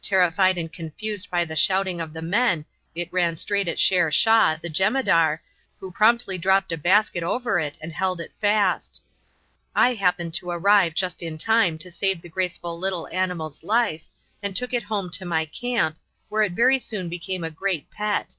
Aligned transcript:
Terrified 0.00 0.56
and 0.56 0.72
confused 0.72 1.28
by 1.30 1.44
the 1.44 1.54
shouting 1.54 2.00
of 2.00 2.14
the 2.14 2.22
men, 2.22 2.64
it 2.94 3.12
ran 3.12 3.36
straight 3.36 3.68
at 3.68 3.78
Shere 3.78 4.10
Shah, 4.10 4.56
the 4.56 4.70
jemadar, 4.70 5.42
who 5.78 5.90
promptly 5.92 6.38
dropped 6.38 6.72
a 6.72 6.78
basket 6.78 7.22
over 7.22 7.58
it 7.60 7.76
and 7.82 7.92
held 7.92 8.18
it 8.18 8.32
fast. 8.40 9.02
I 9.74 9.92
happened 9.92 10.32
to 10.36 10.48
arrive 10.48 10.94
just 10.94 11.22
in 11.22 11.36
time 11.36 11.76
to 11.80 11.90
save 11.90 12.22
the 12.22 12.30
graceful 12.30 12.78
little 12.78 13.06
animal's 13.08 13.62
life, 13.62 14.06
and 14.42 14.56
took 14.56 14.72
it 14.72 14.84
home 14.84 15.10
to 15.10 15.26
my 15.26 15.44
camp, 15.44 15.98
where 16.30 16.42
it 16.42 16.52
very 16.52 16.78
soon 16.78 17.10
became 17.10 17.44
a 17.44 17.50
great 17.50 17.90
pet. 17.90 18.36